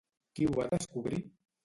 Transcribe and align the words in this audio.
Qui 0.39 0.47
ho 0.47 0.55
va 0.55 0.65
descobrir? 0.71 1.21